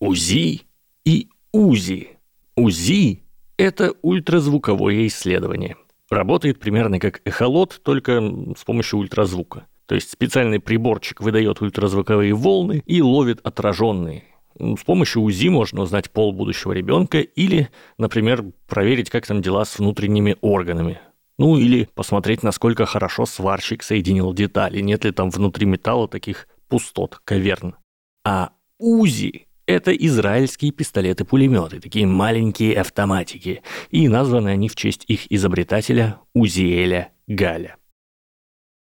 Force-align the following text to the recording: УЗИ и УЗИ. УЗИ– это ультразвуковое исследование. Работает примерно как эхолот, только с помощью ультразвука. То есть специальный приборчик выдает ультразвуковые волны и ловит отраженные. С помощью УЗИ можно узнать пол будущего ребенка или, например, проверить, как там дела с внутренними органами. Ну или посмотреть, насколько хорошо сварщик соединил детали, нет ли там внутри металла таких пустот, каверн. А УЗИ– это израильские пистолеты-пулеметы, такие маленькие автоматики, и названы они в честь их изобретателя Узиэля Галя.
УЗИ 0.00 0.62
и 1.04 1.28
УЗИ. 1.52 2.16
УЗИ– 2.56 3.22
это 3.58 3.92
ультразвуковое 4.00 5.06
исследование. 5.06 5.76
Работает 6.08 6.58
примерно 6.58 6.98
как 6.98 7.20
эхолот, 7.26 7.82
только 7.84 8.18
с 8.56 8.64
помощью 8.64 8.98
ультразвука. 8.98 9.66
То 9.84 9.94
есть 9.94 10.10
специальный 10.10 10.58
приборчик 10.58 11.20
выдает 11.20 11.60
ультразвуковые 11.60 12.32
волны 12.32 12.82
и 12.86 13.02
ловит 13.02 13.40
отраженные. 13.42 14.24
С 14.58 14.82
помощью 14.84 15.20
УЗИ 15.20 15.48
можно 15.48 15.82
узнать 15.82 16.10
пол 16.10 16.32
будущего 16.32 16.72
ребенка 16.72 17.20
или, 17.20 17.68
например, 17.98 18.42
проверить, 18.68 19.10
как 19.10 19.26
там 19.26 19.42
дела 19.42 19.66
с 19.66 19.78
внутренними 19.78 20.36
органами. 20.40 20.98
Ну 21.38 21.58
или 21.58 21.90
посмотреть, 21.94 22.42
насколько 22.42 22.86
хорошо 22.86 23.26
сварщик 23.26 23.82
соединил 23.82 24.32
детали, 24.32 24.80
нет 24.80 25.04
ли 25.04 25.12
там 25.12 25.28
внутри 25.28 25.66
металла 25.66 26.08
таких 26.08 26.48
пустот, 26.68 27.20
каверн. 27.24 27.74
А 28.24 28.52
УЗИ– 28.78 29.46
это 29.70 29.92
израильские 29.92 30.72
пистолеты-пулеметы, 30.72 31.80
такие 31.80 32.06
маленькие 32.06 32.80
автоматики, 32.80 33.62
и 33.90 34.08
названы 34.08 34.48
они 34.50 34.68
в 34.68 34.76
честь 34.76 35.04
их 35.06 35.30
изобретателя 35.30 36.18
Узиэля 36.34 37.10
Галя. 37.26 37.76